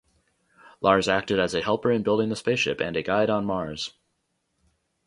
Lars 0.81 1.07
acted 1.07 1.37
as 1.39 1.53
a 1.53 1.61
helper 1.61 1.91
in 1.91 2.01
building 2.01 2.29
the 2.29 2.35
spaceship 2.35 2.81
and 2.81 2.97
a 2.97 3.03
guide 3.03 3.29
on 3.29 3.45
Mars. 3.45 3.93